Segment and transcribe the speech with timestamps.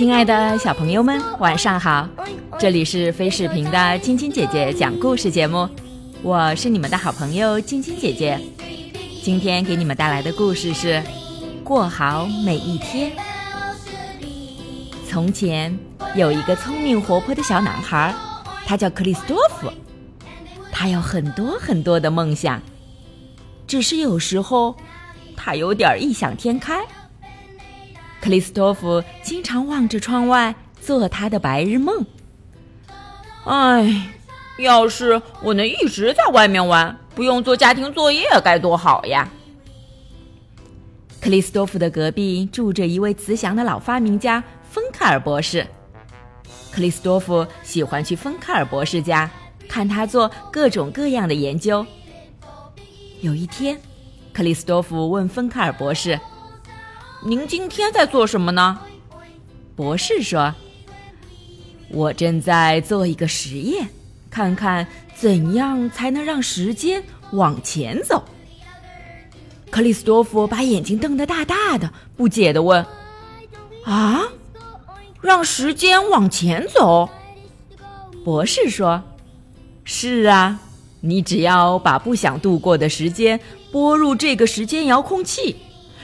[0.00, 2.08] 亲爱的小朋友们，晚上好！
[2.58, 5.68] 这里是飞视频的晶晶姐姐讲故事节目，
[6.22, 8.40] 我是你们的好朋友晶晶姐姐。
[9.22, 10.94] 今天给你们带来的故事是
[11.62, 13.10] 《过好每一天》。
[15.06, 15.78] 从前
[16.14, 18.14] 有一个聪明活泼的小男孩，
[18.64, 19.70] 他叫克里斯多夫。
[20.72, 22.58] 他有很多很多的梦想，
[23.66, 24.74] 只是有时候
[25.36, 26.80] 他有点异想天开。
[28.20, 32.04] 克里斯托弗经常望着窗外做他的白日梦。
[33.44, 34.12] 唉，
[34.58, 39.28] 要是我能一直在外面玩，不用做家庭作业，该多好呀！
[41.18, 45.66] 克里斯托弗的隔壁住着一位慈祥的老发明家芬克尔博士。
[46.70, 49.30] 克里斯托弗喜欢去芬克尔博士家，
[49.66, 51.84] 看他做各种各样的研究。
[53.22, 53.78] 有一天，
[54.32, 56.20] 克里斯托弗问芬克尔博士。
[57.22, 58.80] 您今天在做什么呢？
[59.76, 60.54] 博士说
[61.92, 63.86] ：“我正在做一个实验，
[64.30, 68.24] 看看怎样才能让时间往前走。”
[69.70, 72.84] 克里斯多夫把眼睛瞪得大大的，不解地问
[73.84, 74.22] ：“啊，
[75.20, 77.06] 让时间往前走？”
[78.24, 79.02] 博士说
[79.84, 80.58] ：“是啊，
[81.00, 83.38] 你只要把不想度过的时间
[83.70, 85.56] 拨入这个时间遥控器。”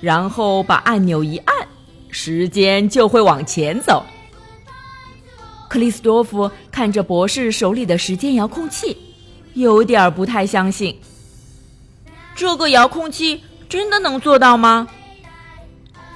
[0.00, 1.68] 然后把按钮一按，
[2.10, 4.04] 时间就会往前走。
[5.68, 8.96] 克里斯多夫看着博士手里的时间遥控器，
[9.54, 10.98] 有点不太相信。
[12.34, 14.88] 这个遥控器真的能做到吗？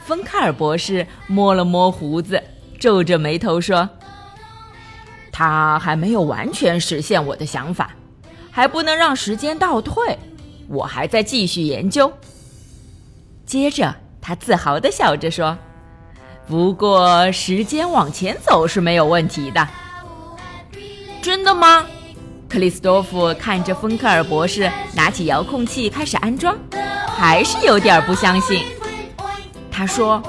[0.06, 2.42] 芬卡尔博士摸了摸胡子，
[2.78, 3.88] 皱着眉头说
[5.30, 7.94] ：“他还没有完全实现我的想法，
[8.50, 10.18] 还不能让时间倒退，
[10.68, 12.12] 我还在继续研究。”
[13.52, 15.54] 接着，他自豪地笑着说
[16.48, 19.68] ：“不过，时间往前走是没有问题的。”
[21.20, 21.84] 真的吗？
[22.48, 26.56] 克里斯多夫看着芬克尔博士拿起遥控器开始安装，
[27.14, 28.64] 还是有点不相信。
[29.70, 30.22] 他说：“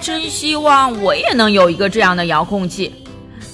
[0.00, 2.94] 真希望我也能有一个这样的遥控器，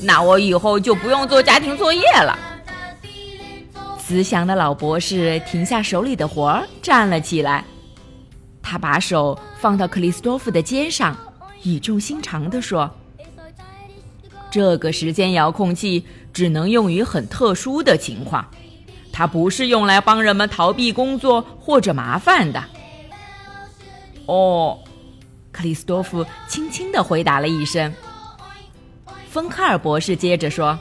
[0.02, 2.38] 那我以后就不用做家庭作业了。”
[3.98, 7.64] 慈祥的老博士停下手里的活儿，站了起来。
[8.72, 11.14] 他把手放到克里斯多夫的肩上，
[11.62, 12.90] 语重心长地说
[14.50, 18.48] ：“这个时间遥控器只能用于很特殊的情况，
[19.12, 22.64] 它不是用来帮人们逃避工作或者麻烦的。”
[24.24, 24.78] 哦，
[25.52, 27.92] 克里斯多夫轻轻地回答了一声。
[29.28, 30.78] 芬克尔博士接着说：“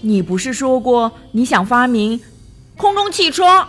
[0.00, 2.20] 你不是说过你想发明
[2.76, 3.66] 空中汽车？”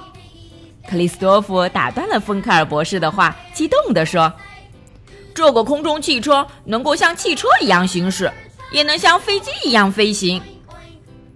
[0.90, 4.34] 克里斯多夫打断了芬克尔博士的话，激动地说
[5.36, 8.32] ：“这个空中汽车能够像汽车一样行驶，
[8.72, 10.42] 也能像飞机一样飞行。”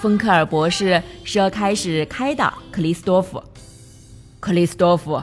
[0.00, 3.42] 芬克尔博士说：“开始开导克里斯多夫。
[4.40, 5.22] 克里斯多夫，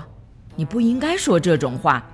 [0.55, 2.07] 你不应该说这种话。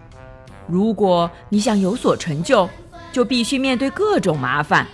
[0.67, 2.69] 如果你想有所成就，
[3.11, 4.87] 就必须面对各种麻烦，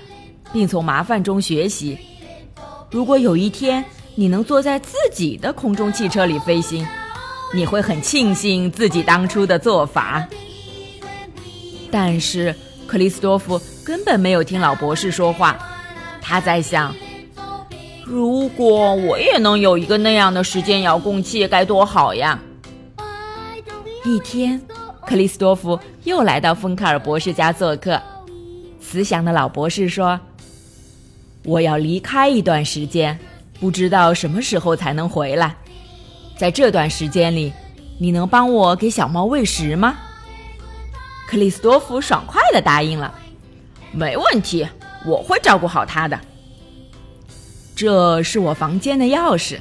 [0.52, 2.00] 并从麻烦中学习。
[2.90, 3.86] 如果有一天……”
[4.16, 6.86] 你能坐在自己的空中汽车里飞行，
[7.54, 10.28] 你会很庆幸自己当初的做法。
[11.90, 15.58] 但是克里斯多夫根本没有听老博士说话，
[16.22, 16.94] 他在想：
[18.06, 22.40] 如果我也能有一个那样的时间遥控器，该多好呀！
[24.06, 24.62] 一天，
[25.08, 28.00] 克里斯多夫又来到芬卡尔博士家做客。
[28.80, 30.20] 慈祥的老博士说
[31.46, 33.18] ：“我要离开一段时间。”
[33.64, 35.56] 不知道什么时候才能回来，
[36.36, 37.54] 在这段时间里，
[37.98, 39.96] 你能帮我给小猫喂食吗？
[41.26, 43.16] 克里斯多夫爽快地答应了。
[43.94, 44.68] 没问题，
[45.06, 46.20] 我会照顾好它的。
[47.74, 49.58] 这是我房间的钥匙。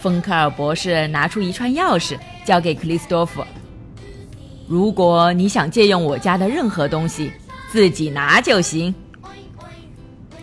[0.00, 3.44] 芬克尔博士拿出一串钥匙交给克里斯多夫。
[4.66, 7.30] 如果你想借用我家的任何东西，
[7.70, 8.94] 自己拿就行。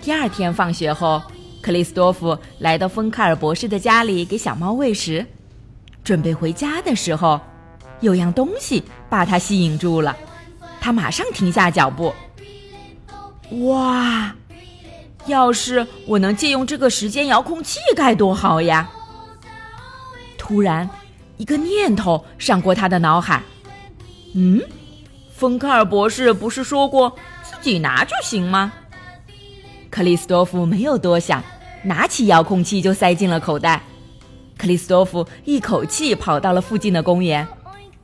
[0.03, 1.19] 第二天放学后。
[1.65, 5.25] 克里斯多夫来到芬卡尔博士的家里给小猫喂食，
[6.03, 7.41] 准备回家的时候，
[8.01, 10.15] 有样东西把他吸引住了。
[10.79, 12.13] 他马上停下脚步。
[13.65, 14.35] 哇！
[15.25, 18.87] 要是我能借用这个时间遥控器该多好呀！
[20.37, 20.87] 突然，
[21.37, 23.41] 一个念头闪过他的脑海。
[24.35, 24.61] 嗯，
[25.33, 28.71] 芬卡尔博士不是说过自己拿就行吗？
[29.89, 31.43] 克里斯多夫没有多想。
[31.85, 33.81] 拿起遥控器就塞进了口袋，
[34.57, 37.47] 克里斯多夫一口气跑到了附近的公园。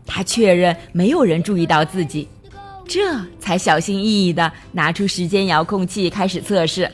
[0.05, 2.27] 他确认没有人注意到自己，
[2.87, 6.91] 这才小心翼翼地拿出时间遥控器开始测试。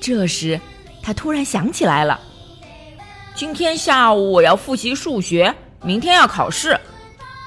[0.00, 0.60] 这时，
[1.02, 2.20] 他突然想起来了：
[3.34, 6.78] 今天下午我要复习数学，明天要考试。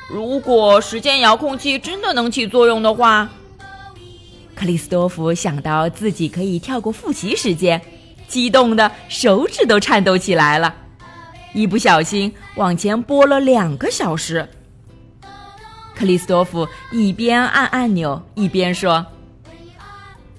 [0.10, 3.30] 如果时间遥控器真的能起作用的话，
[4.54, 7.82] 克里斯多夫想到自己可以跳过复习时间，
[8.32, 10.74] 激动的手指都颤抖起来了，
[11.54, 14.48] 一不小心往前拨了两个小时。
[15.94, 19.06] 克里斯多夫一边按按钮一边说：“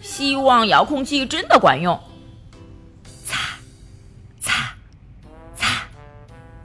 [0.00, 2.00] 希望遥控器真的管用。”
[3.26, 3.38] 擦，
[4.40, 4.74] 擦，
[5.54, 5.84] 擦，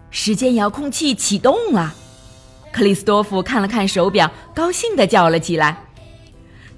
[0.09, 1.93] 时间遥控器启动了。
[2.71, 5.83] 克里斯多夫看了看手表，高兴地叫了起来。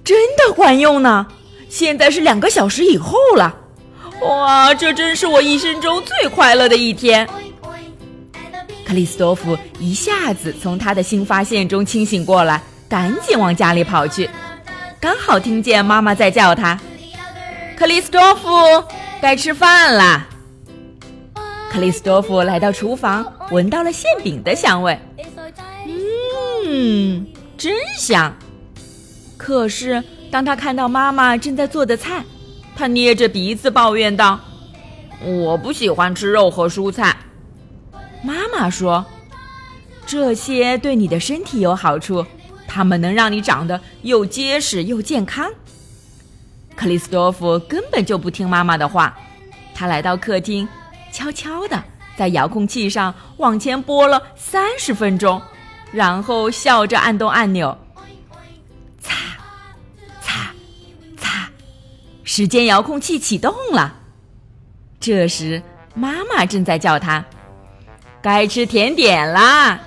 [0.04, 1.28] 真的管用呢！
[1.69, 3.59] 现在是两个小时以后了，
[4.21, 7.27] 哇，这真是我一生中最快乐的一天！
[8.86, 14.30] 克里斯多夫一下子从他的新发现中清醒过来，赶紧往家里跑去，
[15.00, 16.80] 刚好听见妈妈在叫他
[17.77, 18.50] ：“克里斯多夫，
[19.21, 20.27] 该吃饭啦！”
[21.71, 25.00] 克里斯多夫来到厨房，闻到了馅饼的香味，
[26.68, 27.25] 嗯，
[27.57, 28.36] 真香。
[29.38, 32.24] 可是，当他看到妈妈正在做的菜，
[32.80, 34.40] 他捏着鼻子抱怨道
[35.22, 37.14] ：“我不喜欢吃肉和蔬菜。”
[38.24, 39.06] 妈妈说
[40.08, 42.26] ：“这些对你的身体有好处，
[42.70, 45.52] 它们能让你长得又结实又健康。”
[46.74, 49.14] 克里斯多夫根本就不听妈妈的话，
[49.76, 50.66] 他来到客厅，
[51.12, 51.84] 悄悄地
[52.16, 55.42] 在遥控器上往前拨了三十分钟，
[55.92, 57.78] 然后笑着按动按钮。
[62.31, 63.92] 时间遥控器启动了。
[65.00, 65.60] 这时，
[65.96, 67.26] 妈妈正在叫他
[68.22, 69.80] ：“该吃甜点啦！”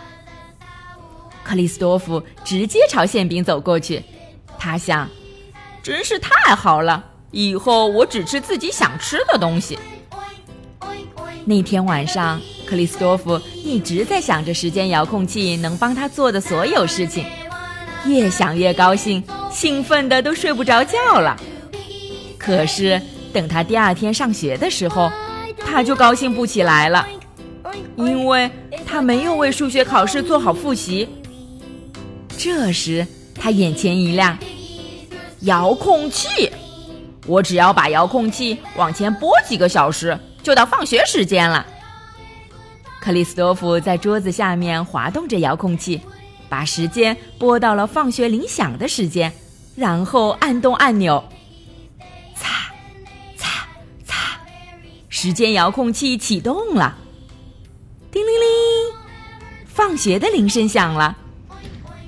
[1.44, 4.02] 克里斯多夫直接朝馅饼走过去。
[4.58, 5.08] 他想
[5.84, 9.78] ：“真是太好了，以后我只吃自己想吃的东西。”
[11.46, 17.24] 那天晚上，克里斯多夫一直在想着时间遥控器能帮他做的所有事情，
[18.04, 21.40] 越想越高兴，兴奋的都睡不着觉了。
[22.44, 23.00] 可是，
[23.32, 25.10] 等他第二天上学的时候，
[25.64, 27.06] 他就高兴不起来了，
[27.96, 28.50] 因为
[28.84, 31.08] 他没有为数学考试做好复习。
[32.36, 34.36] 这时，他眼前一亮，
[35.42, 36.50] 遥控器！
[37.28, 41.64] 我只要把遥控器往前拨几个小时，就到放学时间了。
[43.00, 46.00] 克里斯多夫在桌子下面滑动着遥控器，
[46.48, 49.32] 把时间拨到了放学铃响的时间，
[49.76, 51.22] 然后按动按钮。
[55.22, 56.96] 时间遥控器启动了，
[58.10, 58.98] 叮铃铃，
[59.66, 61.16] 放学的铃声响了。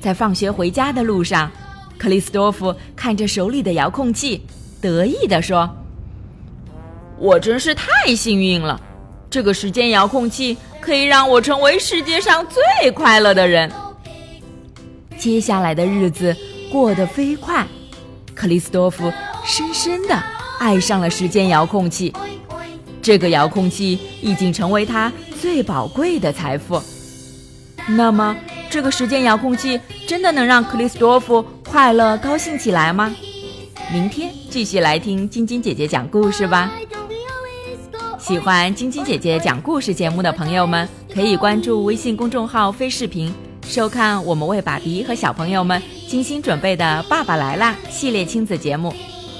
[0.00, 1.48] 在放学回家的路上，
[1.96, 4.44] 克里斯多夫看着手里的遥控器，
[4.80, 5.70] 得意地说
[7.16, 8.80] ：“我真是太幸运了！
[9.30, 13.70] 这个时间遥控器可以让我成为世界上最快乐的人。”
[15.16, 16.36] 接下来的日子
[16.68, 17.64] 过得飞快，
[18.34, 19.08] 克里斯多夫
[19.44, 20.20] 深深的
[20.58, 22.12] 爱上了时间遥控器。
[23.04, 26.82] 这个遥控器已经成为他最宝贵的财富。
[27.86, 28.34] 那么，
[28.70, 33.14] 这个时间遥控器真的能让克里斯多夫快乐高兴起来吗？
[33.92, 36.72] 明天继续来听晶晶姐姐讲故事吧。
[38.18, 43.30] 喜欢晶晶姐姐讲故事节目的朋友们，可以关注微信公众号“飞视频”，
[43.68, 48.94] 收看我们为爸比和小朋友们精心准备的《爸爸来啦》系列亲子节目。